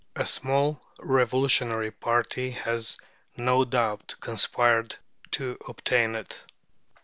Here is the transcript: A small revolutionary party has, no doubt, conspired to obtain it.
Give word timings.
A 0.15 0.25
small 0.25 0.81
revolutionary 0.97 1.91
party 1.91 2.49
has, 2.49 2.97
no 3.37 3.63
doubt, 3.63 4.15
conspired 4.19 4.95
to 5.33 5.59
obtain 5.67 6.15
it. 6.15 6.41